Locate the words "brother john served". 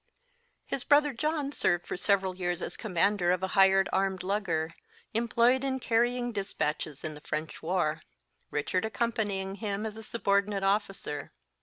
0.83-1.85